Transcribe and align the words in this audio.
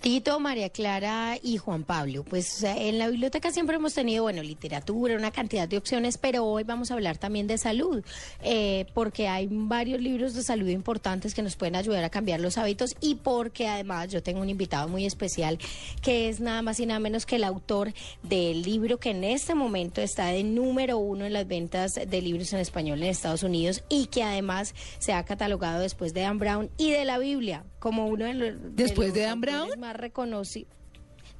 Tito, 0.00 0.38
María 0.38 0.68
Clara 0.70 1.38
y 1.42 1.56
Juan 1.56 1.82
Pablo. 1.82 2.22
Pues 2.22 2.62
en 2.62 2.98
la 2.98 3.08
biblioteca 3.08 3.50
siempre 3.50 3.76
hemos 3.76 3.94
tenido, 3.94 4.22
bueno, 4.22 4.42
literatura, 4.42 5.16
una 5.16 5.32
cantidad 5.32 5.66
de 5.66 5.76
opciones, 5.76 6.18
pero 6.18 6.44
hoy 6.44 6.62
vamos 6.62 6.90
a 6.90 6.94
hablar 6.94 7.18
también 7.18 7.48
de 7.48 7.58
salud, 7.58 8.04
eh, 8.42 8.86
porque 8.94 9.26
hay 9.26 9.48
varios 9.50 10.00
libros 10.00 10.34
de 10.34 10.44
salud 10.44 10.68
importantes 10.68 11.34
que 11.34 11.42
nos 11.42 11.56
pueden 11.56 11.74
ayudar 11.74 12.04
a 12.04 12.10
cambiar 12.10 12.38
los 12.38 12.58
hábitos 12.58 12.94
y 13.00 13.16
porque 13.16 13.66
además 13.66 14.08
yo 14.08 14.22
tengo 14.22 14.40
un 14.40 14.48
invitado 14.48 14.88
muy 14.88 15.04
especial 15.04 15.58
que 16.00 16.28
es 16.28 16.40
nada 16.40 16.62
más 16.62 16.78
y 16.78 16.86
nada 16.86 17.00
menos 17.00 17.26
que 17.26 17.36
el 17.36 17.44
autor 17.44 17.92
del 18.22 18.62
libro 18.62 18.98
que 18.98 19.10
en 19.10 19.24
este 19.24 19.54
momento 19.56 20.00
está 20.00 20.26
de 20.26 20.44
número 20.44 20.98
uno 20.98 21.24
en 21.24 21.32
las 21.32 21.48
ventas 21.48 21.94
de 21.94 22.22
libros 22.22 22.52
en 22.52 22.60
español 22.60 23.02
en 23.02 23.08
Estados 23.08 23.42
Unidos 23.42 23.82
y 23.88 24.06
que 24.06 24.22
además 24.22 24.74
se 25.00 25.12
ha 25.12 25.24
catalogado 25.24 25.80
después 25.80 26.14
de 26.14 26.20
Dan 26.20 26.38
Brown 26.38 26.70
y 26.78 26.92
de 26.92 27.04
la 27.04 27.18
Biblia 27.18 27.64
como 27.78 28.06
uno 28.06 28.24
de 28.24 28.34
los... 28.34 28.54
¿Después 28.76 29.14
de 29.14 29.20
los 29.20 29.28
Dan 29.28 29.40
Brown? 29.40 29.68
Más 29.88 29.96
reconocido. 29.96 30.68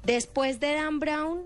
Después 0.05 0.59
de 0.59 0.73
Dan 0.73 0.99
Brown 0.99 1.43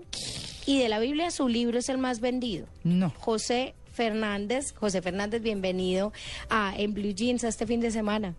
y 0.66 0.78
de 0.80 0.88
la 0.88 0.98
Biblia, 1.00 1.30
su 1.30 1.48
libro 1.48 1.78
es 1.78 1.88
el 1.90 1.98
más 1.98 2.20
vendido. 2.20 2.66
No. 2.82 3.10
José 3.18 3.74
Fernández. 3.92 4.72
José 4.74 5.02
Fernández, 5.02 5.42
bienvenido 5.42 6.12
a 6.48 6.72
En 6.78 6.94
Blue 6.94 7.12
Jeans 7.14 7.44
a 7.44 7.48
este 7.48 7.66
fin 7.66 7.80
de 7.80 7.90
semana. 7.90 8.34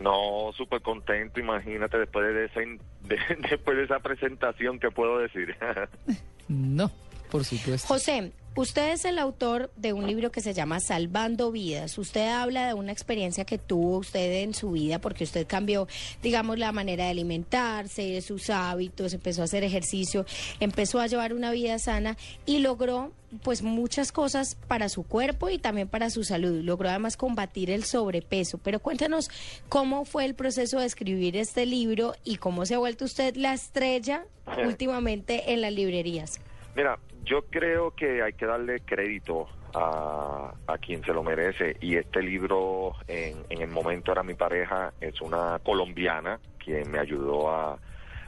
No, 0.00 0.52
súper 0.56 0.80
contento, 0.80 1.40
imagínate, 1.40 1.98
después 1.98 2.24
de 2.32 2.44
esa, 2.44 2.62
in- 2.62 2.80
de- 3.02 3.18
después 3.50 3.76
de 3.76 3.84
esa 3.84 3.98
presentación, 3.98 4.78
¿qué 4.78 4.90
puedo 4.90 5.18
decir? 5.18 5.56
No, 6.48 6.90
por 7.30 7.44
supuesto. 7.44 7.88
José, 7.88 8.30
usted 8.54 8.92
es 8.92 9.04
el 9.04 9.18
autor 9.18 9.70
de 9.76 9.92
un 9.92 10.06
libro 10.06 10.30
que 10.30 10.40
se 10.40 10.54
llama 10.54 10.80
Salvando 10.80 11.50
Vidas. 11.50 11.96
Usted 11.98 12.28
habla 12.28 12.66
de 12.66 12.74
una 12.74 12.92
experiencia 12.92 13.44
que 13.44 13.58
tuvo 13.58 13.98
usted 13.98 14.42
en 14.42 14.54
su 14.54 14.72
vida 14.72 15.00
porque 15.00 15.24
usted 15.24 15.46
cambió, 15.46 15.88
digamos, 16.22 16.58
la 16.58 16.72
manera 16.72 17.04
de 17.04 17.10
alimentarse, 17.10 18.20
sus 18.20 18.50
hábitos, 18.50 19.14
empezó 19.14 19.42
a 19.42 19.44
hacer 19.44 19.64
ejercicio, 19.64 20.26
empezó 20.60 21.00
a 21.00 21.06
llevar 21.06 21.32
una 21.32 21.50
vida 21.50 21.78
sana 21.78 22.16
y 22.46 22.58
logró 22.58 23.12
pues 23.42 23.62
muchas 23.62 24.12
cosas 24.12 24.56
para 24.68 24.88
su 24.88 25.04
cuerpo 25.04 25.48
y 25.48 25.58
también 25.58 25.88
para 25.88 26.10
su 26.10 26.22
salud. 26.22 26.62
Logró 26.62 26.90
además 26.90 27.16
combatir 27.16 27.70
el 27.70 27.84
sobrepeso. 27.84 28.58
Pero 28.58 28.80
cuéntanos 28.80 29.30
cómo 29.68 30.04
fue 30.04 30.26
el 30.26 30.34
proceso 30.34 30.78
de 30.78 30.86
escribir 30.86 31.36
este 31.36 31.64
libro 31.64 32.14
y 32.24 32.36
cómo 32.36 32.66
se 32.66 32.74
ha 32.74 32.78
vuelto 32.78 33.06
usted 33.06 33.36
la 33.36 33.54
estrella 33.54 34.26
últimamente 34.64 35.52
en 35.52 35.62
las 35.62 35.72
librerías. 35.72 36.40
Mira, 36.74 36.98
yo 37.24 37.42
creo 37.42 37.92
que 37.92 38.22
hay 38.22 38.32
que 38.32 38.46
darle 38.46 38.80
crédito 38.80 39.48
a, 39.74 40.52
a 40.66 40.78
quien 40.78 41.02
se 41.04 41.12
lo 41.12 41.22
merece 41.22 41.76
y 41.80 41.96
este 41.96 42.22
libro 42.22 42.94
en, 43.08 43.36
en 43.48 43.62
el 43.62 43.68
momento 43.70 44.12
era 44.12 44.22
mi 44.22 44.34
pareja, 44.34 44.92
es 45.00 45.20
una 45.20 45.58
colombiana 45.64 46.40
quien 46.58 46.90
me 46.90 46.98
ayudó 46.98 47.50
a, 47.50 47.78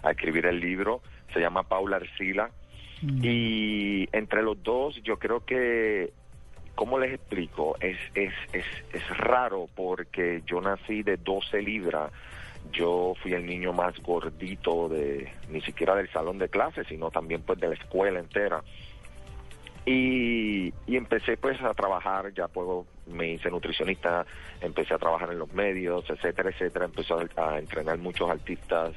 a 0.03 0.11
escribir 0.11 0.47
el 0.47 0.61
libro, 0.61 1.03
se 1.33 1.41
llama 1.41 1.63
Paula 1.63 1.97
Arcila 1.97 2.51
y 3.03 4.09
entre 4.13 4.43
los 4.43 4.63
dos 4.63 5.03
yo 5.03 5.19
creo 5.19 5.45
que 5.45 6.13
¿Cómo 6.75 6.99
les 6.99 7.15
explico? 7.15 7.77
Es, 7.79 7.97
es, 8.15 8.33
es, 8.53 8.65
es 8.93 9.17
raro 9.17 9.69
porque 9.77 10.43
yo 10.45 10.61
nací 10.61 11.05
de 11.05 11.17
12 11.17 11.63
libras. 11.63 12.11
Yo 12.73 13.15
fui 13.23 13.33
el 13.35 13.47
niño 13.47 13.73
más 13.73 13.99
gordito 14.01 14.89
de 14.89 15.33
ni 15.49 15.61
siquiera 15.61 15.95
del 15.95 16.11
salón 16.11 16.39
de 16.39 16.49
clases, 16.49 16.87
sino 16.89 17.11
también 17.11 17.43
pues 17.43 17.61
de 17.61 17.69
la 17.69 17.75
escuela 17.75 18.19
entera. 18.19 18.63
Y, 19.87 20.73
y 20.87 20.97
empecé 20.97 21.37
pues 21.37 21.61
a 21.61 21.75
trabajar, 21.75 22.33
ya 22.33 22.49
puedo, 22.49 22.87
me 23.07 23.33
hice 23.33 23.51
nutricionista, 23.51 24.25
empecé 24.63 24.95
a 24.95 24.99
trabajar 24.99 25.31
en 25.31 25.39
los 25.39 25.53
medios, 25.53 26.09
etcétera, 26.09 26.51
etcétera, 26.51 26.87
empecé 26.87 27.13
a, 27.13 27.51
a 27.51 27.59
entrenar 27.59 27.99
muchos 27.99 28.31
artistas. 28.31 28.93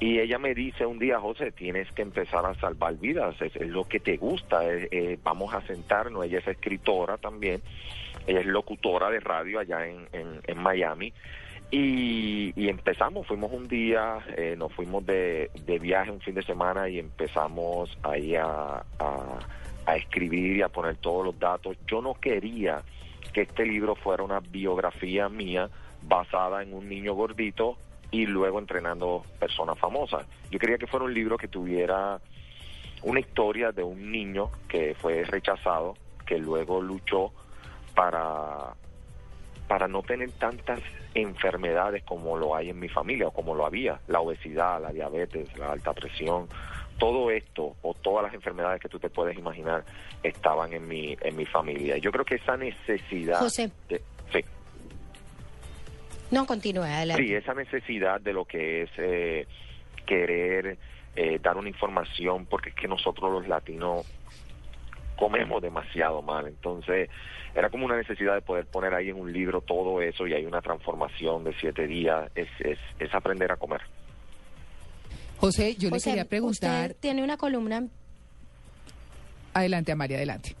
Y 0.00 0.18
ella 0.18 0.38
me 0.38 0.54
dice 0.54 0.86
un 0.86 0.98
día, 0.98 1.20
José, 1.20 1.52
tienes 1.52 1.92
que 1.92 2.02
empezar 2.02 2.44
a 2.46 2.54
salvar 2.54 2.94
vidas, 2.96 3.40
es, 3.40 3.54
es 3.54 3.68
lo 3.68 3.84
que 3.84 4.00
te 4.00 4.16
gusta, 4.16 4.60
eh, 4.64 5.18
vamos 5.22 5.54
a 5.54 5.60
sentarnos, 5.66 6.24
ella 6.24 6.38
es 6.38 6.48
escritora 6.48 7.18
también, 7.18 7.60
ella 8.26 8.40
es 8.40 8.46
locutora 8.46 9.10
de 9.10 9.20
radio 9.20 9.60
allá 9.60 9.86
en, 9.86 10.08
en 10.12 10.58
Miami. 10.58 11.12
Y, 11.70 12.52
y 12.54 12.68
empezamos, 12.68 13.26
fuimos 13.26 13.52
un 13.52 13.66
día, 13.66 14.18
eh, 14.36 14.54
nos 14.56 14.72
fuimos 14.72 15.04
de, 15.06 15.50
de 15.66 15.78
viaje 15.78 16.10
un 16.10 16.20
fin 16.20 16.34
de 16.34 16.42
semana 16.42 16.88
y 16.88 17.00
empezamos 17.00 17.98
ahí 18.02 18.36
a, 18.36 18.84
a, 18.98 19.38
a 19.86 19.96
escribir 19.96 20.56
y 20.56 20.62
a 20.62 20.68
poner 20.68 20.96
todos 20.96 21.24
los 21.24 21.38
datos. 21.38 21.76
Yo 21.86 22.00
no 22.00 22.14
quería 22.14 22.82
que 23.32 23.42
este 23.42 23.66
libro 23.66 23.96
fuera 23.96 24.22
una 24.22 24.40
biografía 24.40 25.28
mía 25.28 25.68
basada 26.02 26.62
en 26.62 26.74
un 26.74 26.88
niño 26.88 27.14
gordito 27.14 27.76
y 28.10 28.26
luego 28.26 28.60
entrenando 28.60 29.24
personas 29.40 29.76
famosas. 29.78 30.24
Yo 30.50 30.58
quería 30.60 30.78
que 30.78 30.86
fuera 30.86 31.04
un 31.04 31.14
libro 31.14 31.36
que 31.36 31.48
tuviera 31.48 32.20
una 33.02 33.20
historia 33.20 33.72
de 33.72 33.82
un 33.82 34.12
niño 34.12 34.50
que 34.68 34.94
fue 34.94 35.24
rechazado, 35.24 35.96
que 36.24 36.38
luego 36.38 36.80
luchó 36.80 37.32
para 37.94 38.74
para 39.66 39.88
no 39.88 40.02
tener 40.02 40.30
tantas 40.32 40.80
enfermedades 41.14 42.02
como 42.04 42.36
lo 42.36 42.54
hay 42.56 42.70
en 42.70 42.78
mi 42.80 42.88
familia 42.88 43.28
o 43.28 43.30
como 43.30 43.54
lo 43.54 43.64
había, 43.64 44.00
la 44.08 44.20
obesidad, 44.20 44.80
la 44.82 44.92
diabetes, 44.92 45.56
la 45.56 45.72
alta 45.72 45.92
presión, 45.92 46.48
todo 46.98 47.30
esto 47.30 47.76
o 47.82 47.94
todas 47.94 48.24
las 48.24 48.34
enfermedades 48.34 48.80
que 48.80 48.88
tú 48.88 48.98
te 48.98 49.08
puedes 49.10 49.36
imaginar 49.38 49.84
estaban 50.22 50.72
en 50.72 50.86
mi 50.88 51.16
en 51.20 51.36
mi 51.36 51.46
familia. 51.46 51.96
Yo 51.98 52.10
creo 52.12 52.24
que 52.24 52.36
esa 52.36 52.56
necesidad 52.56 53.38
José. 53.38 53.70
de- 53.88 54.02
sí, 54.32 54.44
No, 56.30 56.46
continúe, 56.46 56.82
adelante. 56.84 57.22
Sí, 57.22 57.34
esa 57.34 57.54
necesidad 57.54 58.20
de 58.20 58.32
lo 58.32 58.44
que 58.44 58.82
es 58.82 58.90
eh, 58.98 59.46
querer 60.06 60.78
eh, 61.16 61.38
dar 61.40 61.56
una 61.56 61.68
información, 61.68 62.46
porque 62.46 62.70
es 62.70 62.74
que 62.74 62.88
nosotros 62.88 63.30
los 63.30 63.46
latinos 63.46 64.04
comemos 65.16 65.62
demasiado 65.62 66.22
mal, 66.22 66.46
entonces 66.46 67.08
era 67.54 67.70
como 67.70 67.86
una 67.86 67.96
necesidad 67.96 68.34
de 68.34 68.42
poder 68.42 68.66
poner 68.66 68.94
ahí 68.94 69.10
en 69.10 69.20
un 69.20 69.32
libro 69.32 69.60
todo 69.60 70.00
eso 70.02 70.26
y 70.26 70.34
hay 70.34 70.44
una 70.44 70.60
transformación 70.60 71.44
de 71.44 71.54
siete 71.60 71.86
días, 71.86 72.30
es, 72.34 72.48
es, 72.60 72.78
es 72.98 73.14
aprender 73.14 73.52
a 73.52 73.56
comer. 73.56 73.80
José, 75.38 75.76
yo 75.76 75.90
le 75.90 75.98
quería 75.98 76.24
preguntar. 76.24 76.90
Usted 76.90 77.00
tiene 77.00 77.22
una 77.22 77.36
columna. 77.36 77.86
Adelante, 79.52 79.92
a 79.92 79.96
María, 79.96 80.16
adelante. 80.16 80.56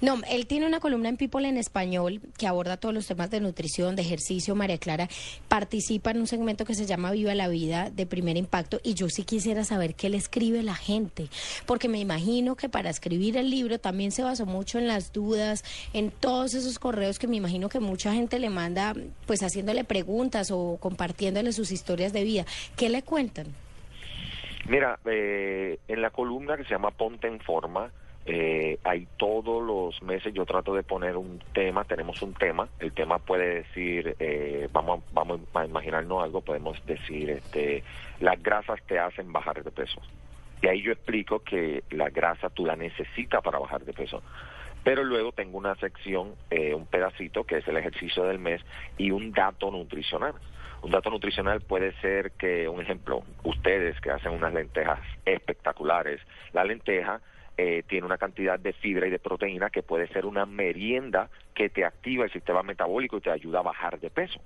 No, 0.00 0.16
él 0.30 0.46
tiene 0.46 0.66
una 0.66 0.78
columna 0.78 1.08
en 1.08 1.16
People 1.16 1.48
en 1.48 1.56
español 1.56 2.20
que 2.38 2.46
aborda 2.46 2.76
todos 2.76 2.94
los 2.94 3.08
temas 3.08 3.30
de 3.30 3.40
nutrición, 3.40 3.96
de 3.96 4.02
ejercicio. 4.02 4.54
María 4.54 4.78
Clara 4.78 5.08
participa 5.48 6.12
en 6.12 6.20
un 6.20 6.28
segmento 6.28 6.64
que 6.64 6.76
se 6.76 6.86
llama 6.86 7.10
Viva 7.10 7.34
la 7.34 7.48
Vida 7.48 7.90
de 7.90 8.06
primer 8.06 8.36
impacto. 8.36 8.78
Y 8.84 8.94
yo 8.94 9.08
sí 9.08 9.24
quisiera 9.24 9.64
saber 9.64 9.96
qué 9.96 10.08
le 10.08 10.16
escribe 10.16 10.62
la 10.62 10.76
gente, 10.76 11.28
porque 11.66 11.88
me 11.88 11.98
imagino 11.98 12.54
que 12.54 12.68
para 12.68 12.90
escribir 12.90 13.36
el 13.36 13.50
libro 13.50 13.80
también 13.80 14.12
se 14.12 14.22
basó 14.22 14.46
mucho 14.46 14.78
en 14.78 14.86
las 14.86 15.12
dudas, 15.12 15.64
en 15.92 16.12
todos 16.12 16.54
esos 16.54 16.78
correos 16.78 17.18
que 17.18 17.26
me 17.26 17.36
imagino 17.36 17.68
que 17.68 17.80
mucha 17.80 18.12
gente 18.12 18.38
le 18.38 18.50
manda, 18.50 18.94
pues 19.26 19.42
haciéndole 19.42 19.82
preguntas 19.82 20.52
o 20.52 20.78
compartiéndole 20.80 21.52
sus 21.52 21.72
historias 21.72 22.12
de 22.12 22.22
vida. 22.22 22.46
¿Qué 22.76 22.88
le 22.88 23.02
cuentan? 23.02 23.48
Mira, 24.68 24.98
eh, 25.06 25.78
en 25.88 26.02
la 26.02 26.10
columna 26.10 26.56
que 26.56 26.64
se 26.64 26.70
llama 26.70 26.92
Ponte 26.92 27.26
en 27.26 27.40
Forma, 27.40 27.90
eh, 28.28 28.78
hay 28.84 29.08
todos 29.16 29.62
los 29.66 30.02
meses 30.02 30.32
yo 30.34 30.44
trato 30.44 30.74
de 30.74 30.82
poner 30.82 31.16
un 31.16 31.42
tema, 31.52 31.84
tenemos 31.84 32.20
un 32.22 32.34
tema, 32.34 32.68
el 32.78 32.92
tema 32.92 33.18
puede 33.18 33.56
decir, 33.62 34.14
eh, 34.20 34.68
vamos, 34.72 35.00
a- 35.00 35.02
vamos 35.12 35.40
a 35.54 35.64
imaginarnos 35.64 36.22
algo, 36.22 36.40
podemos 36.42 36.84
decir, 36.86 37.30
este, 37.30 37.82
las 38.20 38.40
grasas 38.42 38.80
te 38.86 38.98
hacen 38.98 39.32
bajar 39.32 39.64
de 39.64 39.70
peso. 39.70 40.00
Y 40.60 40.66
ahí 40.66 40.82
yo 40.82 40.92
explico 40.92 41.40
que 41.40 41.82
la 41.90 42.10
grasa 42.10 42.50
tú 42.50 42.66
la 42.66 42.76
necesitas 42.76 43.42
para 43.42 43.58
bajar 43.58 43.84
de 43.84 43.92
peso. 43.92 44.22
Pero 44.84 45.04
luego 45.04 45.32
tengo 45.32 45.58
una 45.58 45.74
sección, 45.76 46.34
eh, 46.50 46.74
un 46.74 46.86
pedacito, 46.86 47.44
que 47.44 47.58
es 47.58 47.68
el 47.68 47.76
ejercicio 47.76 48.24
del 48.24 48.38
mes, 48.38 48.60
y 48.96 49.10
un 49.10 49.32
dato 49.32 49.70
nutricional. 49.70 50.34
Un 50.82 50.90
dato 50.92 51.10
nutricional 51.10 51.60
puede 51.60 51.92
ser 52.00 52.30
que, 52.32 52.68
un 52.68 52.80
ejemplo, 52.80 53.22
ustedes 53.42 54.00
que 54.00 54.10
hacen 54.10 54.32
unas 54.32 54.52
lentejas 54.54 55.00
espectaculares, 55.24 56.20
la 56.52 56.64
lenteja 56.64 57.20
eh, 57.60 57.82
tiene 57.88 58.06
una 58.06 58.18
cantidad 58.18 58.58
de 58.58 58.72
fibra 58.72 59.08
y 59.08 59.10
de 59.10 59.18
proteína 59.18 59.68
que 59.68 59.82
puede 59.82 60.06
ser 60.08 60.26
una 60.26 60.46
merienda 60.46 61.28
que 61.54 61.68
te 61.68 61.84
activa 61.84 62.24
el 62.24 62.32
sistema 62.32 62.62
metabólico 62.62 63.16
y 63.16 63.20
te 63.20 63.32
ayuda 63.32 63.58
a 63.58 63.62
bajar 63.62 63.98
de 63.98 64.10
peso. 64.10 64.40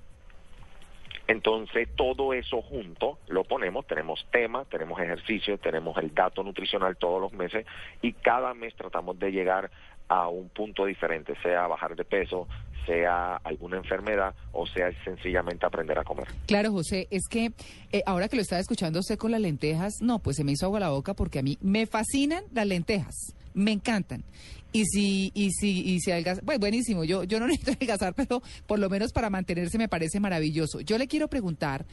Entonces, 1.28 1.88
todo 1.96 2.32
eso 2.32 2.62
junto 2.62 3.18
lo 3.28 3.44
ponemos, 3.44 3.86
tenemos 3.86 4.26
tema, 4.30 4.64
tenemos 4.64 5.00
ejercicio, 5.00 5.58
tenemos 5.58 5.96
el 5.98 6.14
dato 6.14 6.42
nutricional 6.42 6.96
todos 6.96 7.20
los 7.20 7.32
meses 7.32 7.64
y 8.00 8.12
cada 8.12 8.54
mes 8.54 8.74
tratamos 8.74 9.18
de 9.18 9.30
llegar 9.30 9.70
a 10.08 10.28
un 10.28 10.48
punto 10.50 10.84
diferente, 10.84 11.34
sea 11.42 11.66
bajar 11.66 11.96
de 11.96 12.04
peso, 12.04 12.46
sea 12.86 13.36
alguna 13.36 13.76
enfermedad 13.76 14.34
o 14.52 14.66
sea 14.66 14.90
sencillamente 15.04 15.64
aprender 15.64 15.98
a 15.98 16.04
comer. 16.04 16.26
Claro, 16.46 16.72
José, 16.72 17.06
es 17.10 17.28
que 17.28 17.52
eh, 17.92 18.02
ahora 18.06 18.28
que 18.28 18.36
lo 18.36 18.42
estaba 18.42 18.60
escuchando 18.60 19.00
usted 19.00 19.16
con 19.16 19.30
las 19.30 19.40
lentejas, 19.40 20.02
no, 20.02 20.18
pues 20.18 20.36
se 20.36 20.44
me 20.44 20.52
hizo 20.52 20.66
agua 20.66 20.80
la 20.80 20.90
boca 20.90 21.14
porque 21.14 21.38
a 21.38 21.42
mí 21.42 21.58
me 21.60 21.86
fascinan 21.86 22.44
las 22.52 22.66
lentejas, 22.66 23.34
me 23.54 23.72
encantan. 23.72 24.24
Y 24.72 24.86
si, 24.86 25.30
y 25.34 25.50
si, 25.50 25.82
y 25.82 26.00
si 26.00 26.10
adelgaza, 26.10 26.40
pues 26.42 26.58
buenísimo, 26.58 27.04
yo, 27.04 27.24
yo 27.24 27.38
no 27.38 27.46
necesito 27.48 27.72
adelgazar, 27.72 28.14
pero 28.14 28.42
por 28.66 28.78
lo 28.78 28.88
menos 28.88 29.12
para 29.12 29.30
mantenerse 29.30 29.78
me 29.78 29.88
parece 29.88 30.20
maravilloso. 30.20 30.80
Yo 30.80 30.98
le 30.98 31.08
quiero 31.08 31.28
preguntar, 31.28 31.84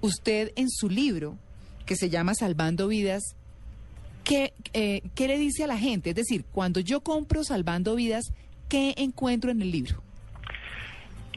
usted 0.00 0.52
en 0.56 0.70
su 0.70 0.88
libro, 0.88 1.36
que 1.84 1.96
se 1.96 2.10
llama 2.10 2.34
Salvando 2.34 2.88
Vidas, 2.88 3.34
¿qué, 4.24 4.52
eh, 4.72 5.02
¿qué 5.14 5.26
le 5.26 5.38
dice 5.38 5.64
a 5.64 5.66
la 5.66 5.78
gente? 5.78 6.10
Es 6.10 6.16
decir, 6.16 6.44
cuando 6.52 6.80
yo 6.80 7.00
compro 7.00 7.42
Salvando 7.44 7.96
Vidas, 7.96 8.32
¿qué 8.68 8.94
encuentro 8.98 9.50
en 9.50 9.62
el 9.62 9.70
libro? 9.70 10.02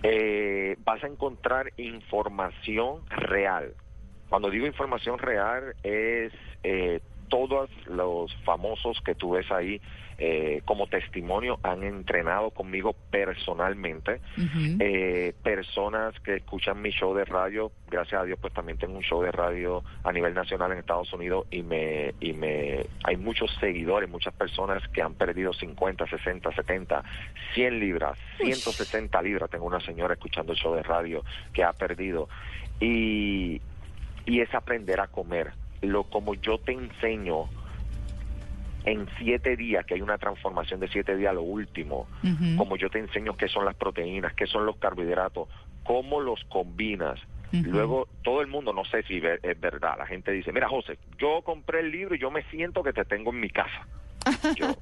Eh, 0.03 0.77
vas 0.83 1.03
a 1.03 1.07
encontrar 1.07 1.71
información 1.77 3.01
real. 3.09 3.73
Cuando 4.29 4.49
digo 4.49 4.65
información 4.65 5.19
real 5.19 5.75
es 5.83 6.33
eh, 6.63 7.01
todos 7.31 7.69
los 7.87 8.35
famosos 8.43 9.01
que 9.01 9.15
tú 9.15 9.31
ves 9.31 9.49
ahí 9.51 9.81
eh, 10.17 10.61
como 10.65 10.85
testimonio 10.85 11.59
han 11.63 11.83
entrenado 11.83 12.51
conmigo 12.51 12.93
personalmente. 13.09 14.19
eh, 14.79 15.33
personas 15.41 16.13
que 16.19 16.35
escuchan 16.35 16.79
mi 16.81 16.91
show 16.91 17.15
de 17.15 17.25
radio, 17.25 17.71
gracias 17.89 18.21
a 18.21 18.25
Dios, 18.25 18.37
pues 18.39 18.53
también 18.53 18.77
tengo 18.77 18.97
un 18.97 19.01
show 19.01 19.23
de 19.23 19.31
radio 19.31 19.81
a 20.03 20.11
nivel 20.11 20.33
nacional 20.33 20.73
en 20.73 20.79
Estados 20.79 21.11
Unidos 21.13 21.47
y 21.49 21.63
me, 21.63 22.13
y 22.19 22.33
me, 22.33 22.85
hay 23.05 23.15
muchos 23.15 23.49
seguidores, 23.59 24.09
muchas 24.09 24.33
personas 24.33 24.85
que 24.89 25.01
han 25.01 25.13
perdido 25.13 25.53
50, 25.53 26.05
60, 26.05 26.51
70, 26.51 27.03
100 27.55 27.79
libras, 27.79 28.19
160 28.43 29.21
libras. 29.21 29.49
Tengo 29.49 29.65
una 29.65 29.79
señora 29.79 30.13
escuchando 30.13 30.51
el 30.51 30.59
show 30.59 30.75
de 30.75 30.83
radio 30.83 31.23
que 31.53 31.63
ha 31.63 31.71
perdido 31.71 32.27
y, 32.81 33.61
y 34.25 34.41
es 34.41 34.53
aprender 34.53 34.99
a 34.99 35.07
comer. 35.07 35.53
Lo 35.81 36.03
como 36.03 36.35
yo 36.35 36.57
te 36.59 36.73
enseño 36.73 37.49
en 38.85 39.07
siete 39.17 39.55
días, 39.55 39.85
que 39.85 39.95
hay 39.95 40.01
una 40.01 40.17
transformación 40.17 40.79
de 40.79 40.87
siete 40.87 41.15
días, 41.15 41.33
lo 41.33 41.43
último, 41.43 42.07
como 42.57 42.77
yo 42.77 42.89
te 42.89 42.99
enseño 42.99 43.37
qué 43.37 43.47
son 43.47 43.65
las 43.65 43.75
proteínas, 43.75 44.33
qué 44.33 44.47
son 44.47 44.65
los 44.65 44.77
carbohidratos, 44.77 45.47
cómo 45.83 46.19
los 46.19 46.43
combinas. 46.45 47.19
Luego, 47.51 48.07
todo 48.23 48.41
el 48.41 48.47
mundo, 48.47 48.71
no 48.71 48.85
sé 48.85 49.03
si 49.03 49.21
es 49.43 49.59
verdad, 49.59 49.95
la 49.97 50.05
gente 50.05 50.31
dice, 50.31 50.53
mira 50.53 50.69
José, 50.69 50.97
yo 51.19 51.41
compré 51.43 51.81
el 51.81 51.91
libro 51.91 52.15
y 52.15 52.19
yo 52.19 52.31
me 52.31 52.43
siento 52.43 52.81
que 52.81 52.93
te 52.93 53.03
tengo 53.05 53.31
en 53.31 53.39
mi 53.39 53.49
casa. 53.49 53.87
Yo 54.55 54.75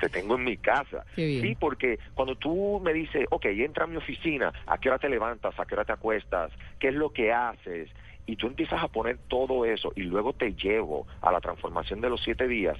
te 0.00 0.08
tengo 0.08 0.34
en 0.34 0.44
mi 0.44 0.56
casa. 0.56 1.04
Sí, 1.14 1.56
porque 1.60 1.98
cuando 2.14 2.34
tú 2.34 2.80
me 2.82 2.92
dices, 2.92 3.26
ok, 3.30 3.46
entra 3.46 3.84
a 3.84 3.86
mi 3.86 3.96
oficina, 3.96 4.52
¿a 4.66 4.78
qué 4.78 4.88
hora 4.88 4.98
te 4.98 5.08
levantas? 5.08 5.58
¿A 5.58 5.66
qué 5.66 5.74
hora 5.74 5.84
te 5.84 5.92
acuestas? 5.92 6.50
¿Qué 6.78 6.88
es 6.88 6.94
lo 6.94 7.12
que 7.12 7.32
haces? 7.32 7.90
Y 8.26 8.36
tú 8.36 8.46
empiezas 8.46 8.82
a 8.82 8.88
poner 8.88 9.18
todo 9.28 9.64
eso 9.64 9.92
y 9.96 10.02
luego 10.02 10.32
te 10.32 10.54
llevo 10.54 11.06
a 11.20 11.32
la 11.32 11.40
transformación 11.40 12.00
de 12.00 12.10
los 12.10 12.22
siete 12.22 12.46
días. 12.48 12.76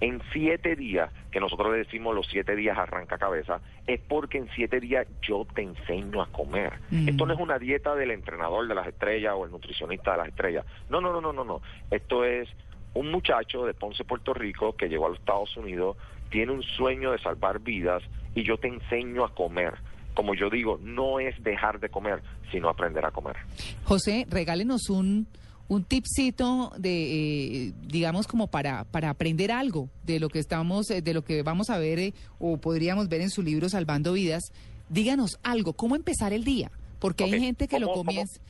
En 0.00 0.20
siete 0.32 0.74
días, 0.74 1.12
que 1.30 1.40
nosotros 1.40 1.72
le 1.72 1.78
decimos 1.78 2.14
los 2.14 2.26
siete 2.26 2.56
días 2.56 2.76
arranca 2.78 3.18
cabeza, 3.18 3.60
es 3.86 4.00
porque 4.00 4.38
en 4.38 4.48
siete 4.54 4.80
días 4.80 5.06
yo 5.22 5.46
te 5.54 5.62
enseño 5.62 6.22
a 6.22 6.26
comer. 6.26 6.74
Mm. 6.90 7.08
Esto 7.08 7.26
no 7.26 7.34
es 7.34 7.40
una 7.40 7.58
dieta 7.58 7.94
del 7.94 8.10
entrenador 8.10 8.66
de 8.66 8.74
las 8.74 8.86
estrellas 8.86 9.34
o 9.36 9.44
el 9.44 9.50
nutricionista 9.50 10.12
de 10.12 10.18
las 10.18 10.28
estrellas. 10.28 10.64
No, 10.88 11.00
no, 11.00 11.12
no, 11.12 11.20
no, 11.20 11.32
no, 11.32 11.44
no. 11.44 11.62
Esto 11.90 12.24
es 12.24 12.48
un 12.94 13.10
muchacho 13.10 13.64
de 13.64 13.74
Ponce, 13.74 14.04
Puerto 14.04 14.34
Rico, 14.34 14.76
que 14.76 14.88
llegó 14.88 15.06
a 15.06 15.10
los 15.10 15.18
Estados 15.18 15.56
Unidos, 15.56 15.96
tiene 16.32 16.50
un 16.50 16.62
sueño 16.62 17.12
de 17.12 17.18
salvar 17.18 17.60
vidas 17.60 18.02
y 18.34 18.42
yo 18.42 18.56
te 18.56 18.66
enseño 18.66 19.24
a 19.24 19.32
comer. 19.34 19.74
Como 20.14 20.34
yo 20.34 20.50
digo, 20.50 20.78
no 20.82 21.20
es 21.20 21.40
dejar 21.42 21.78
de 21.78 21.88
comer, 21.88 22.22
sino 22.50 22.68
aprender 22.68 23.04
a 23.04 23.12
comer. 23.12 23.36
José, 23.84 24.26
regálenos 24.28 24.90
un, 24.90 25.26
un 25.68 25.84
tipcito 25.84 26.72
de, 26.76 27.68
eh, 27.68 27.72
digamos, 27.82 28.26
como 28.26 28.48
para, 28.48 28.84
para 28.84 29.10
aprender 29.10 29.52
algo 29.52 29.88
de 30.04 30.18
lo 30.20 30.28
que 30.28 30.38
estamos, 30.38 30.90
eh, 30.90 31.02
de 31.02 31.14
lo 31.14 31.22
que 31.22 31.42
vamos 31.42 31.70
a 31.70 31.78
ver 31.78 31.98
eh, 31.98 32.14
o 32.38 32.56
podríamos 32.56 33.08
ver 33.08 33.20
en 33.20 33.30
su 33.30 33.42
libro 33.42 33.68
Salvando 33.68 34.14
Vidas. 34.14 34.42
Díganos 34.88 35.38
algo, 35.42 35.74
¿cómo 35.74 35.96
empezar 35.96 36.32
el 36.32 36.44
día? 36.44 36.70
Porque 36.98 37.24
hay 37.24 37.40
gente 37.40 37.68
que 37.68 37.78
lo 37.78 37.92
comienza. 37.92 38.40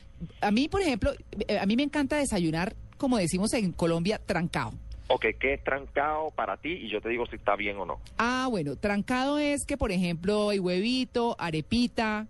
A 0.41 0.51
mí, 0.51 0.67
por 0.67 0.81
ejemplo, 0.81 1.11
a 1.59 1.65
mí 1.65 1.75
me 1.75 1.83
encanta 1.83 2.17
desayunar, 2.17 2.75
como 2.97 3.17
decimos 3.17 3.53
en 3.53 3.71
Colombia, 3.71 4.21
trancado. 4.25 4.73
Ok, 5.13 5.27
¿qué 5.39 5.53
es 5.53 5.63
trancado 5.63 6.31
para 6.31 6.57
ti? 6.57 6.71
Y 6.71 6.89
yo 6.89 6.99
te 6.99 7.07
digo 7.07 7.27
si 7.27 7.35
está 7.35 7.55
bien 7.55 7.77
o 7.77 7.85
no. 7.85 7.99
Ah, 8.17 8.47
bueno, 8.49 8.75
trancado 8.75 9.37
es 9.37 9.63
que, 9.63 9.77
por 9.77 9.91
ejemplo, 9.91 10.49
hay 10.49 10.57
huevito, 10.57 11.35
arepita, 11.37 12.25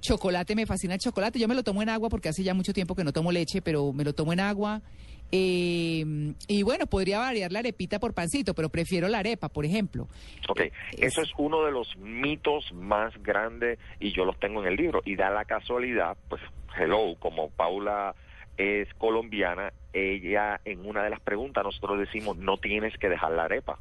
chocolate, 0.00 0.54
me 0.54 0.64
fascina 0.64 0.94
el 0.94 1.00
chocolate. 1.00 1.40
Yo 1.40 1.48
me 1.48 1.56
lo 1.56 1.64
tomo 1.64 1.82
en 1.82 1.88
agua 1.88 2.08
porque 2.08 2.28
hace 2.28 2.44
ya 2.44 2.54
mucho 2.54 2.72
tiempo 2.72 2.94
que 2.94 3.02
no 3.02 3.12
tomo 3.12 3.32
leche, 3.32 3.62
pero 3.62 3.92
me 3.92 4.04
lo 4.04 4.12
tomo 4.12 4.32
en 4.32 4.38
agua. 4.38 4.80
Eh, 5.32 6.04
y 6.46 6.62
bueno, 6.62 6.86
podría 6.86 7.18
variar 7.18 7.50
la 7.50 7.58
arepita 7.58 7.98
por 7.98 8.14
pancito, 8.14 8.54
pero 8.54 8.68
prefiero 8.68 9.08
la 9.08 9.18
arepa, 9.18 9.48
por 9.48 9.64
ejemplo. 9.64 10.06
Ok, 10.48 10.60
eso 10.98 11.22
es 11.22 11.30
uno 11.36 11.64
de 11.64 11.72
los 11.72 11.96
mitos 11.96 12.72
más 12.72 13.12
grandes 13.24 13.80
y 13.98 14.12
yo 14.12 14.24
los 14.24 14.38
tengo 14.38 14.62
en 14.62 14.68
el 14.68 14.76
libro. 14.76 15.02
Y 15.04 15.16
da 15.16 15.30
la 15.30 15.46
casualidad, 15.46 16.16
pues, 16.28 16.40
hello, 16.78 17.16
como 17.18 17.50
Paula 17.50 18.14
es 18.60 18.92
colombiana, 18.94 19.72
ella 19.92 20.60
en 20.64 20.84
una 20.86 21.02
de 21.02 21.10
las 21.10 21.20
preguntas 21.20 21.64
nosotros 21.64 21.98
decimos, 21.98 22.36
no 22.36 22.56
tienes 22.58 22.96
que 22.98 23.08
dejar 23.08 23.32
la 23.32 23.44
arepa. 23.44 23.78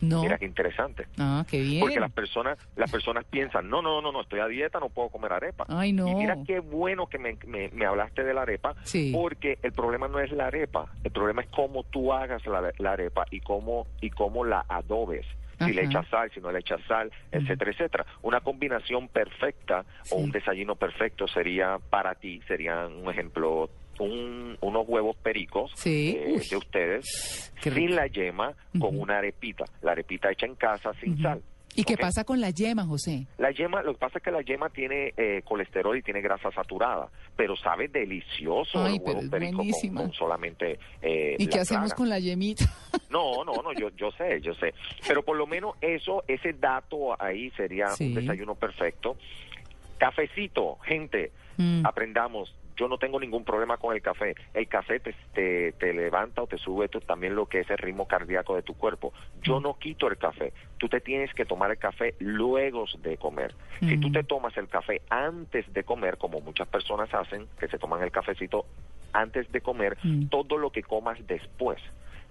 No. 0.00 0.22
Mira 0.22 0.38
qué 0.38 0.46
interesante. 0.46 1.06
Ah, 1.18 1.44
qué 1.50 1.60
bien. 1.60 1.80
Porque 1.80 2.00
las 2.00 2.10
personas, 2.10 2.56
las 2.74 2.90
personas 2.90 3.24
piensan, 3.26 3.68
no, 3.68 3.82
no, 3.82 4.00
no, 4.00 4.12
no, 4.12 4.22
estoy 4.22 4.40
a 4.40 4.46
dieta, 4.46 4.80
no 4.80 4.88
puedo 4.88 5.10
comer 5.10 5.30
arepa. 5.34 5.66
Ay, 5.68 5.92
no. 5.92 6.08
Y 6.08 6.14
mira 6.14 6.36
qué 6.46 6.60
bueno 6.60 7.06
que 7.06 7.18
me, 7.18 7.36
me- 7.46 7.68
me 7.68 7.84
hablaste 7.84 8.24
de 8.24 8.32
la 8.32 8.42
arepa, 8.42 8.74
Sí. 8.84 9.12
porque 9.14 9.58
el 9.62 9.72
problema 9.72 10.08
no 10.08 10.18
es 10.18 10.32
la 10.32 10.46
arepa, 10.46 10.86
el 11.04 11.10
problema 11.10 11.42
es 11.42 11.48
cómo 11.48 11.82
tú 11.84 12.14
hagas 12.14 12.46
la, 12.46 12.72
la 12.78 12.92
arepa 12.92 13.26
y 13.30 13.40
cómo, 13.40 13.86
y 14.00 14.08
cómo 14.08 14.44
la 14.46 14.64
adobes. 14.68 15.26
Si 15.62 15.74
le 15.74 15.82
echas 15.84 16.08
sal, 16.08 16.30
si 16.32 16.40
no 16.40 16.50
le 16.50 16.60
echas 16.60 16.80
sal, 16.88 17.12
etcétera, 17.30 17.70
etcétera. 17.70 18.06
Una 18.22 18.40
combinación 18.40 19.08
perfecta 19.08 19.84
Sí. 20.04 20.14
o 20.14 20.16
un 20.16 20.30
desayuno 20.30 20.74
perfecto 20.76 21.28
sería 21.28 21.78
para 21.90 22.14
ti, 22.14 22.40
serían 22.48 22.94
un 22.94 23.10
ejemplo, 23.10 23.68
un- 24.00 24.56
unos 24.60 24.88
huevos 24.88 25.16
pericos 25.16 25.70
Sí. 25.74 26.16
eh, 26.18 26.40
de 26.50 26.56
ustedes, 26.56 27.52
Qué 27.62 27.70
sin 27.70 27.74
rico. 27.88 27.94
la 27.94 28.06
yema, 28.06 28.54
con 28.78 28.98
una 28.98 29.18
arepita. 29.18 29.64
La 29.82 29.92
arepita 29.92 30.30
hecha 30.30 30.46
en 30.46 30.54
casa 30.56 30.92
sin 31.00 31.20
sal. 31.20 31.42
¿Y 31.76 31.84
qué 31.84 31.96
pasa 31.96 32.24
con 32.24 32.40
la 32.40 32.50
yema, 32.50 32.84
José? 32.84 33.26
La 33.38 33.52
yema, 33.52 33.80
lo 33.82 33.92
que 33.92 33.98
pasa 34.00 34.18
es 34.18 34.24
que 34.24 34.32
la 34.32 34.40
yema 34.42 34.70
tiene 34.70 35.14
eh, 35.16 35.40
colesterol 35.44 35.96
y 35.96 36.02
tiene 36.02 36.20
grasa 36.20 36.50
saturada, 36.50 37.08
pero 37.36 37.54
sabe 37.56 37.86
delicioso 37.86 38.84
Ay, 38.84 38.96
el 38.96 39.02
pero 39.02 39.18
huevo 39.20 39.30
perico 39.30 39.62
con, 39.94 40.12
solamente 40.12 40.80
eh, 41.00 41.36
¿Y 41.38 41.44
la 41.44 41.50
qué 41.52 41.58
hacemos 41.60 41.94
con 41.94 42.08
la 42.08 42.18
yemita? 42.18 42.64
No, 43.10 43.44
no, 43.44 43.54
no, 43.62 43.72
yo, 43.72 43.88
yo 43.96 44.10
sé, 44.12 44.40
yo 44.40 44.52
sé. 44.54 44.72
Pero 45.06 45.24
por 45.24 45.36
lo 45.36 45.46
menos 45.46 45.74
eso, 45.80 46.22
ese 46.28 46.52
dato 46.54 47.20
ahí 47.22 47.50
sería 47.50 47.88
Sí. 47.88 48.06
un 48.08 48.14
desayuno 48.14 48.54
perfecto. 48.56 49.16
Cafecito, 49.98 50.76
gente, 50.84 51.30
Mm. 51.56 51.84
aprendamos. 51.84 52.54
Yo 52.80 52.88
no 52.88 52.96
tengo 52.96 53.20
ningún 53.20 53.44
problema 53.44 53.76
con 53.76 53.94
el 53.94 54.00
café. 54.00 54.34
El 54.54 54.66
café 54.66 55.00
te, 55.00 55.14
te, 55.34 55.72
te 55.72 55.92
levanta 55.92 56.40
o 56.42 56.46
te 56.46 56.56
sube 56.56 56.88
tú, 56.88 56.98
también 57.02 57.34
lo 57.34 57.44
que 57.44 57.60
es 57.60 57.68
el 57.68 57.76
ritmo 57.76 58.08
cardíaco 58.08 58.56
de 58.56 58.62
tu 58.62 58.72
cuerpo. 58.72 59.12
Yo 59.42 59.60
Mm. 59.60 59.62
no 59.64 59.74
quito 59.78 60.08
el 60.08 60.16
café. 60.16 60.54
Tú 60.78 60.88
te 60.88 61.02
tienes 61.02 61.30
que 61.34 61.44
tomar 61.44 61.70
el 61.70 61.76
café 61.76 62.14
luego 62.20 62.86
de 63.00 63.18
comer. 63.18 63.54
Si 63.80 63.98
tú 63.98 64.08
Mm. 64.08 64.12
te 64.12 64.24
tomas 64.24 64.56
el 64.56 64.66
café 64.68 65.02
antes 65.10 65.70
de 65.70 65.84
comer, 65.84 66.16
como 66.16 66.40
muchas 66.40 66.68
personas 66.68 67.12
hacen, 67.12 67.48
que 67.58 67.68
se 67.68 67.78
toman 67.78 68.02
el 68.02 68.10
cafecito 68.10 68.64
antes 69.12 69.52
de 69.52 69.60
comer, 69.60 69.98
Mm. 70.02 70.28
todo 70.28 70.56
lo 70.56 70.70
que 70.70 70.82
comas 70.82 71.18
después 71.26 71.78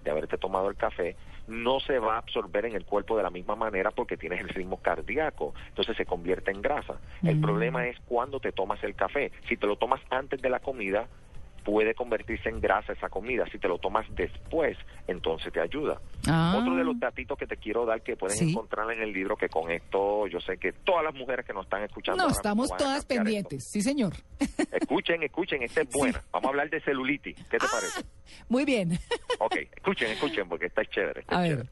de 0.04 0.10
haberte 0.10 0.38
tomado 0.38 0.68
el 0.68 0.76
café 0.76 1.16
no 1.46 1.80
se 1.80 1.98
va 1.98 2.14
a 2.14 2.18
absorber 2.18 2.64
en 2.66 2.74
el 2.76 2.84
cuerpo 2.84 3.16
de 3.16 3.22
la 3.22 3.30
misma 3.30 3.56
manera 3.56 3.90
porque 3.90 4.16
tienes 4.16 4.40
el 4.40 4.48
ritmo 4.48 4.76
cardíaco, 4.78 5.54
entonces 5.68 5.96
se 5.96 6.06
convierte 6.06 6.50
en 6.50 6.62
grasa. 6.62 7.00
El 7.22 7.36
Mm. 7.36 7.40
problema 7.40 7.86
es 7.88 7.98
cuando 8.06 8.38
te 8.40 8.52
tomas 8.52 8.82
el 8.84 8.94
café. 8.94 9.32
Si 9.48 9.56
te 9.56 9.66
lo 9.66 9.76
tomas 9.76 10.00
antes 10.10 10.40
de 10.40 10.48
la 10.48 10.60
comida, 10.60 11.08
puede 11.64 11.94
convertirse 11.94 12.48
en 12.48 12.60
grasa 12.60 12.92
esa 12.92 13.08
comida. 13.08 13.44
Si 13.52 13.58
te 13.58 13.68
lo 13.68 13.78
tomas 13.78 14.06
después, 14.14 14.76
entonces 15.06 15.52
te 15.52 15.60
ayuda. 15.60 16.00
Ah. 16.28 16.56
Otro 16.58 16.74
de 16.76 16.84
los 16.84 16.98
datitos 16.98 17.38
que 17.38 17.46
te 17.46 17.56
quiero 17.56 17.84
dar 17.86 18.02
que 18.02 18.16
pueden 18.16 18.36
Sí. 18.36 18.50
encontrar 18.50 18.90
en 18.90 19.02
el 19.02 19.12
libro, 19.12 19.36
que 19.36 19.48
con 19.48 19.70
esto 19.70 20.26
yo 20.26 20.40
sé 20.40 20.58
que 20.58 20.72
todas 20.72 21.04
las 21.04 21.14
mujeres 21.14 21.44
que 21.46 21.52
nos 21.52 21.64
están 21.64 21.82
escuchando... 21.82 22.24
No, 22.24 22.30
estamos 22.30 22.68
todas 22.76 22.98
esto. 23.00 23.14
pendientes, 23.14 23.64
sí, 23.70 23.80
señor. 23.82 24.12
Escuchen, 24.72 25.22
escuchen, 25.22 25.62
esta 25.62 25.82
es 25.82 25.90
buena. 25.90 26.22
Vamos 26.32 26.46
a 26.46 26.50
hablar 26.50 26.70
de 26.70 26.80
celulitis. 26.80 27.36
¿Qué 27.48 27.58
te 27.58 27.66
Ah. 27.66 27.68
parece? 27.70 28.02
Muy 28.48 28.64
bien. 28.64 28.98
Ok, 29.38 29.56
escuchen, 29.76 30.10
escuchen, 30.10 30.48
porque 30.48 30.66
esta 30.66 30.82
es 30.82 30.88
chévere. 30.90 31.24
A 31.28 31.40
ver. 31.40 31.66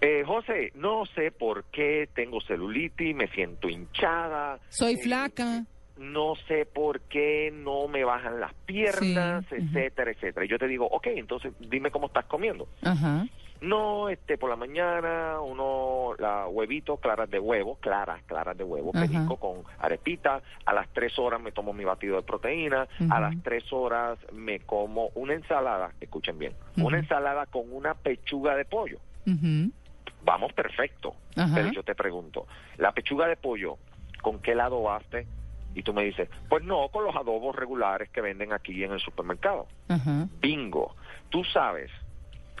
Eh, 0.00 0.24
José, 0.26 0.72
no 0.74 1.04
sé 1.14 1.30
por 1.30 1.64
qué 1.64 2.08
tengo 2.12 2.40
celulitis, 2.40 3.14
me 3.14 3.28
siento 3.28 3.68
hinchada. 3.68 4.58
Soy 4.68 4.94
eh, 4.94 4.98
flaca. 5.02 5.64
No 6.02 6.34
sé 6.48 6.66
por 6.66 7.00
qué 7.02 7.52
no 7.54 7.86
me 7.86 8.04
bajan 8.04 8.40
las 8.40 8.52
piernas, 8.66 9.44
Sí, 9.48 9.54
etcétera, 9.56 10.10
etcétera. 10.10 10.44
Y 10.44 10.48
yo 10.48 10.58
te 10.58 10.66
digo, 10.66 10.86
ok, 10.86 11.06
entonces 11.08 11.52
dime 11.60 11.90
cómo 11.90 12.06
estás 12.08 12.24
comiendo. 12.26 12.66
Ajá. 12.82 13.24
No, 13.60 14.08
este, 14.08 14.36
por 14.36 14.50
la 14.50 14.56
mañana, 14.56 15.40
uno, 15.40 16.14
la 16.18 16.48
huevito, 16.48 16.96
claras 16.96 17.30
de 17.30 17.38
huevo, 17.38 17.76
claras, 17.76 18.20
claras 18.24 18.58
de 18.58 18.64
huevo, 18.64 18.90
Ajá. 18.92 19.06
perico 19.06 19.36
con 19.36 19.62
arepita. 19.78 20.42
A 20.66 20.72
las 20.74 20.88
tres 20.88 21.16
horas 21.16 21.40
me 21.40 21.52
tomo 21.52 21.72
mi 21.72 21.84
batido 21.84 22.16
de 22.16 22.22
proteína. 22.22 22.88
A 23.08 23.20
las 23.20 23.40
tres 23.44 23.72
horas 23.72 24.18
me 24.32 24.58
como 24.58 25.10
una 25.14 25.34
ensalada, 25.34 25.92
escuchen 26.00 26.36
bien, 26.40 26.54
una 26.76 26.98
ensalada 26.98 27.46
con 27.46 27.72
una 27.72 27.94
pechuga 27.94 28.56
de 28.56 28.64
pollo. 28.64 28.98
Vamos, 30.24 30.52
perfecto. 30.52 31.14
Pero 31.54 31.70
yo 31.70 31.84
te 31.84 31.94
pregunto, 31.94 32.48
¿la 32.78 32.90
pechuga 32.90 33.28
de 33.28 33.36
pollo 33.36 33.78
con 34.22 34.40
qué 34.40 34.56
la 34.56 34.64
adobaste? 34.64 35.26
Y 35.74 35.82
tú 35.82 35.92
me 35.92 36.04
dices, 36.04 36.28
pues 36.48 36.62
no, 36.64 36.88
con 36.88 37.04
los 37.04 37.14
adobos 37.16 37.56
regulares 37.56 38.10
que 38.10 38.20
venden 38.20 38.52
aquí 38.52 38.82
en 38.84 38.92
el 38.92 39.00
supermercado. 39.00 39.66
Bingo. 40.40 40.94
Tú 41.30 41.44
sabes 41.44 41.90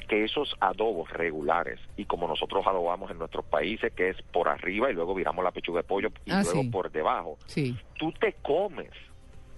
que 0.08 0.24
esos 0.24 0.54
adobos 0.60 1.10
regulares, 1.10 1.78
y 1.96 2.04
como 2.06 2.26
nosotros 2.28 2.66
adobamos 2.66 3.10
en 3.10 3.18
nuestros 3.18 3.44
países, 3.44 3.92
que 3.94 4.10
es 4.10 4.20
por 4.32 4.48
arriba 4.48 4.90
y 4.90 4.94
luego 4.94 5.14
viramos 5.14 5.44
la 5.44 5.52
pechuga 5.52 5.80
de 5.82 5.88
pollo 5.88 6.08
y 6.26 6.30
Ah, 6.32 6.42
luego 6.42 6.62
sí. 6.62 6.68
por 6.70 6.90
debajo, 6.90 7.38
Sí. 7.46 7.76
tú 7.98 8.12
te 8.12 8.34
comes. 8.42 8.90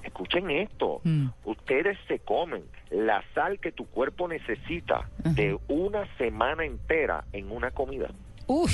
Escuchen 0.03 0.51
esto, 0.51 1.01
Mm. 1.03 1.29
ustedes 1.45 1.97
se 2.09 2.19
comen 2.19 2.63
la 2.91 3.25
sal 3.35 3.59
que 3.59 3.73
tu 3.73 3.87
cuerpo 3.87 4.29
necesita 4.29 5.09
de 5.25 5.59
una 5.69 6.07
semana 6.19 6.65
entera 6.65 7.25
en 7.33 7.51
una 7.51 7.71
comida. 7.71 8.11
Uy. 8.47 8.71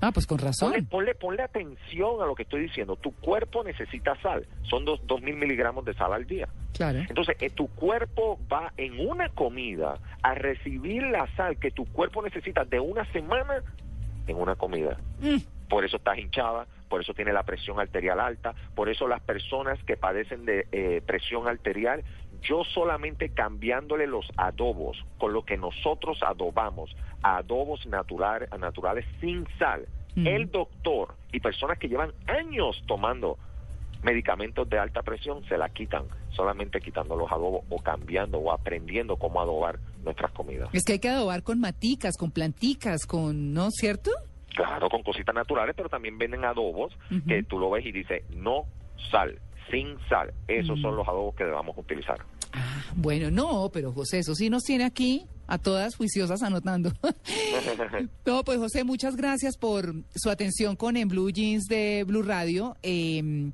Ah, 0.00 0.12
pues 0.12 0.26
con 0.26 0.38
Ponle, 0.38 0.48
razón. 0.48 0.86
ponle, 0.86 1.14
ponle 1.14 1.42
atención 1.42 2.22
a 2.22 2.26
lo 2.26 2.34
que 2.34 2.44
estoy 2.44 2.62
diciendo. 2.62 2.96
Tu 2.96 3.12
cuerpo 3.16 3.62
necesita 3.62 4.20
sal. 4.22 4.46
Son 4.62 4.84
dos, 4.84 5.00
dos 5.06 5.20
mil 5.20 5.36
miligramos 5.36 5.84
de 5.84 5.94
sal 5.94 6.12
al 6.12 6.26
día. 6.26 6.48
Claro. 6.72 7.00
Entonces, 7.00 7.36
eh, 7.40 7.50
tu 7.50 7.68
cuerpo 7.68 8.38
va 8.50 8.72
en 8.76 8.98
una 9.06 9.28
comida 9.28 9.98
a 10.22 10.34
recibir 10.34 11.02
la 11.02 11.26
sal 11.36 11.58
que 11.58 11.70
tu 11.70 11.84
cuerpo 11.86 12.22
necesita 12.22 12.64
de 12.64 12.80
una 12.80 13.04
semana 13.12 13.62
en 14.26 14.36
una 14.36 14.54
comida. 14.54 14.96
Mm. 15.20 15.36
Por 15.68 15.84
eso 15.84 15.98
estás 15.98 16.18
hinchada, 16.18 16.66
por 16.88 17.00
eso 17.00 17.14
tiene 17.14 17.32
la 17.32 17.44
presión 17.44 17.78
arterial 17.78 18.18
alta, 18.18 18.54
por 18.74 18.88
eso 18.88 19.06
las 19.06 19.20
personas 19.20 19.78
que 19.84 19.96
padecen 19.96 20.44
de 20.44 20.66
eh, 20.72 21.00
presión 21.06 21.46
arterial, 21.46 22.02
yo 22.42 22.62
solamente 22.64 23.30
cambiándole 23.30 24.06
los 24.06 24.26
adobos 24.36 24.96
con 25.18 25.32
lo 25.32 25.42
que 25.44 25.56
nosotros 25.56 26.18
adobamos, 26.22 26.94
adobos 27.22 27.84
natural- 27.86 28.48
naturales 28.58 29.04
sin 29.20 29.46
sal, 29.58 29.86
Mm. 30.16 30.26
el 30.26 30.50
doctor 30.50 31.14
y 31.32 31.38
personas 31.38 31.78
que 31.78 31.88
llevan 31.88 32.12
años 32.26 32.82
tomando 32.88 33.38
medicamentos 34.02 34.68
de 34.68 34.78
alta 34.78 35.02
presión 35.02 35.44
se 35.44 35.58
la 35.58 35.68
quitan 35.68 36.04
solamente 36.30 36.80
quitando 36.80 37.14
los 37.16 37.30
adobos 37.30 37.64
o 37.68 37.78
cambiando 37.80 38.38
o 38.38 38.50
aprendiendo 38.52 39.16
cómo 39.16 39.40
adobar 39.40 39.78
nuestras 40.02 40.32
comidas. 40.32 40.68
Es 40.72 40.84
que 40.84 40.94
hay 40.94 40.98
que 40.98 41.08
adobar 41.10 41.42
con 41.42 41.60
maticas, 41.60 42.16
con 42.16 42.30
planticas, 42.30 43.06
con, 43.06 43.52
¿no? 43.52 43.70
¿Cierto? 43.70 44.10
Claro, 44.54 44.88
con 44.88 45.02
cositas 45.02 45.34
naturales, 45.34 45.74
pero 45.76 45.88
también 45.88 46.16
venden 46.18 46.44
adobos 46.44 46.92
que 47.28 47.42
tú 47.44 47.58
lo 47.58 47.70
ves 47.70 47.84
y 47.86 47.92
dice 47.92 48.24
no 48.30 48.64
sal, 49.10 49.38
sin 49.70 49.96
sal. 50.08 50.32
Esos 50.48 50.78
Mm. 50.78 50.82
son 50.82 50.96
los 50.96 51.08
adobos 51.08 51.34
que 51.34 51.44
debamos 51.44 51.76
utilizar. 51.76 52.18
Ah, 52.52 52.82
bueno, 52.96 53.30
no, 53.30 53.70
pero 53.72 53.92
José, 53.92 54.18
eso 54.20 54.34
sí 54.34 54.50
nos 54.50 54.64
tiene 54.64 54.84
aquí 54.84 55.24
a 55.46 55.58
todas 55.58 55.94
juiciosas 55.96 56.42
anotando. 56.42 56.92
no, 58.26 58.44
pues 58.44 58.58
José, 58.58 58.84
muchas 58.84 59.16
gracias 59.16 59.56
por 59.56 59.94
su 60.14 60.30
atención 60.30 60.76
con 60.76 60.96
En 60.96 61.08
Blue 61.08 61.30
Jeans 61.30 61.64
de 61.66 62.04
Blue 62.06 62.22
Radio. 62.22 62.76
Eh, 62.82 63.50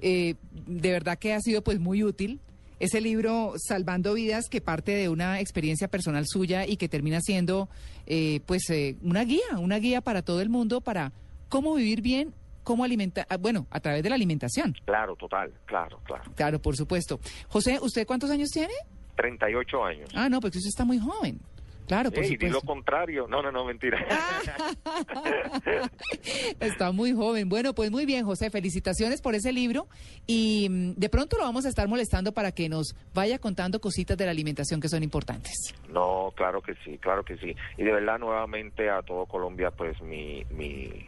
eh, 0.00 0.34
de 0.66 0.92
verdad 0.92 1.18
que 1.18 1.32
ha 1.32 1.40
sido 1.40 1.62
pues 1.62 1.80
muy 1.80 2.02
útil. 2.02 2.40
Ese 2.80 3.00
libro 3.00 3.54
Salvando 3.56 4.12
Vidas 4.14 4.48
que 4.50 4.60
parte 4.60 4.92
de 4.92 5.08
una 5.08 5.40
experiencia 5.40 5.88
personal 5.88 6.24
suya 6.26 6.66
y 6.66 6.76
que 6.76 6.88
termina 6.88 7.20
siendo 7.20 7.68
eh, 8.06 8.40
pues 8.46 8.68
eh, 8.68 8.96
una 9.02 9.24
guía, 9.24 9.58
una 9.58 9.78
guía 9.78 10.00
para 10.00 10.22
todo 10.22 10.40
el 10.42 10.50
mundo 10.50 10.80
para 10.82 11.12
cómo 11.48 11.74
vivir 11.76 12.02
bien, 12.02 12.34
cómo 12.64 12.82
alimentar, 12.82 13.26
ah, 13.28 13.36
bueno, 13.36 13.66
a 13.70 13.80
través 13.80 14.02
de 14.02 14.08
la 14.08 14.16
alimentación. 14.16 14.74
Claro, 14.84 15.14
total, 15.16 15.52
claro, 15.66 16.00
claro. 16.04 16.24
Claro, 16.34 16.58
por 16.60 16.76
supuesto. 16.76 17.20
José, 17.48 17.78
¿usted 17.80 18.06
cuántos 18.06 18.30
años 18.30 18.50
tiene? 18.50 18.74
38 19.16 19.84
años. 19.84 20.10
Ah, 20.14 20.28
no, 20.28 20.40
porque 20.40 20.58
usted 20.58 20.70
está 20.70 20.84
muy 20.84 20.98
joven. 20.98 21.38
Claro, 21.86 22.10
por 22.10 22.24
di 22.24 22.36
lo 22.48 22.62
contrario. 22.62 23.26
No, 23.28 23.42
no, 23.42 23.52
no, 23.52 23.64
mentira. 23.64 23.98
Está 26.60 26.92
muy 26.92 27.12
joven. 27.12 27.48
Bueno, 27.50 27.74
pues 27.74 27.90
muy 27.90 28.06
bien, 28.06 28.24
José. 28.24 28.48
Felicitaciones 28.50 29.20
por 29.20 29.34
ese 29.34 29.52
libro. 29.52 29.86
Y 30.26 30.68
mm, 30.70 30.92
de 30.94 31.08
pronto 31.10 31.36
lo 31.36 31.44
vamos 31.44 31.66
a 31.66 31.68
estar 31.68 31.86
molestando 31.86 32.32
para 32.32 32.52
que 32.52 32.70
nos 32.70 32.96
vaya 33.12 33.38
contando 33.38 33.80
cositas 33.80 34.16
de 34.16 34.24
la 34.24 34.30
alimentación 34.30 34.80
que 34.80 34.88
son 34.88 35.02
importantes. 35.02 35.74
No, 35.90 36.32
claro 36.34 36.62
que 36.62 36.74
sí, 36.84 36.96
claro 36.98 37.22
que 37.22 37.36
sí. 37.36 37.54
Y 37.76 37.82
de 37.84 37.92
verdad, 37.92 38.18
nuevamente 38.18 38.88
a 38.88 39.02
todo 39.02 39.26
Colombia, 39.26 39.70
pues 39.70 40.00
mi, 40.00 40.42
mi, 40.50 41.06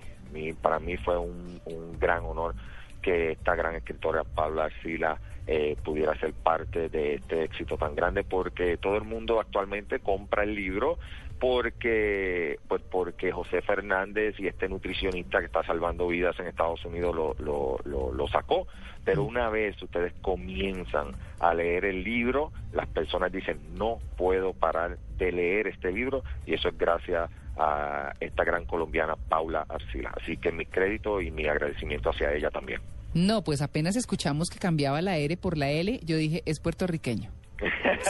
para 0.60 0.78
mí 0.78 0.96
fue 0.96 1.16
un, 1.18 1.60
un 1.64 1.98
gran 1.98 2.24
honor 2.24 2.54
que 3.02 3.32
esta 3.32 3.54
gran 3.54 3.76
escritora 3.76 4.24
Paula 4.24 4.64
Arcila 4.64 5.20
eh, 5.46 5.76
pudiera 5.84 6.18
ser 6.18 6.34
parte 6.34 6.88
de 6.88 7.14
este 7.14 7.44
éxito 7.44 7.76
tan 7.78 7.94
grande, 7.94 8.24
porque 8.24 8.78
todo 8.78 8.96
el 8.96 9.04
mundo 9.04 9.38
actualmente 9.38 10.00
compra 10.00 10.42
el 10.42 10.56
libro 10.56 10.98
porque 11.38 12.58
pues 12.68 12.82
porque 12.90 13.32
José 13.32 13.62
Fernández 13.62 14.34
y 14.38 14.46
este 14.46 14.68
nutricionista 14.68 15.40
que 15.40 15.46
está 15.46 15.62
salvando 15.64 16.08
vidas 16.08 16.38
en 16.40 16.46
Estados 16.46 16.84
Unidos 16.84 17.14
lo, 17.14 17.34
lo, 17.38 17.78
lo, 17.84 18.12
lo 18.12 18.28
sacó. 18.28 18.66
Pero 19.04 19.22
una 19.22 19.48
vez 19.50 19.80
ustedes 19.80 20.12
comienzan 20.20 21.12
a 21.38 21.54
leer 21.54 21.84
el 21.84 22.02
libro, 22.02 22.50
las 22.72 22.88
personas 22.88 23.30
dicen, 23.30 23.60
no 23.78 23.98
puedo 24.16 24.52
parar 24.52 24.98
de 25.16 25.30
leer 25.30 25.68
este 25.68 25.92
libro 25.92 26.24
y 26.44 26.54
eso 26.54 26.68
es 26.68 26.76
gracias 26.76 27.30
a 27.56 28.12
esta 28.20 28.44
gran 28.44 28.64
colombiana 28.64 29.14
Paula 29.28 29.64
Arcila. 29.68 30.12
Así 30.20 30.36
que 30.36 30.50
mi 30.50 30.66
crédito 30.66 31.20
y 31.20 31.30
mi 31.30 31.46
agradecimiento 31.46 32.10
hacia 32.10 32.32
ella 32.32 32.50
también. 32.50 32.80
No, 33.14 33.42
pues 33.42 33.62
apenas 33.62 33.96
escuchamos 33.96 34.50
que 34.50 34.58
cambiaba 34.58 35.00
la 35.00 35.16
R 35.16 35.36
por 35.36 35.56
la 35.56 35.70
L, 35.70 36.00
yo 36.04 36.16
dije, 36.16 36.42
es 36.44 36.60
puertorriqueño. 36.60 37.30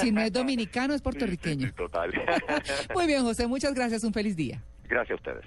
Si 0.00 0.10
no 0.12 0.20
es 0.20 0.32
dominicano, 0.32 0.94
es 0.94 1.02
puertorriqueño. 1.02 1.66
Sí, 1.66 1.68
sí, 1.68 1.72
total. 1.76 2.12
Muy 2.94 3.06
bien, 3.06 3.22
José, 3.24 3.46
muchas 3.46 3.74
gracias. 3.74 4.04
Un 4.04 4.12
feliz 4.12 4.36
día. 4.36 4.62
Gracias 4.88 5.12
a 5.12 5.14
ustedes. 5.16 5.44